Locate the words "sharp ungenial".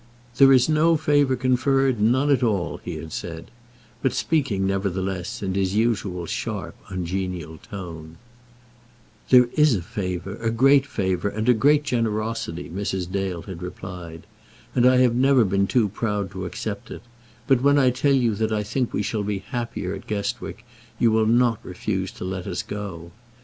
6.25-7.59